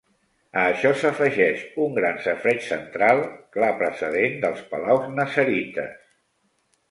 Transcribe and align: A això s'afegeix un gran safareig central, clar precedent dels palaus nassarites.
A 0.59 0.61
això 0.67 0.91
s'afegeix 1.01 1.59
un 1.83 1.91
gran 1.97 2.15
safareig 2.23 2.63
central, 2.69 3.21
clar 3.57 3.69
precedent 3.83 4.39
dels 4.47 4.63
palaus 4.71 5.07
nassarites. 5.19 5.95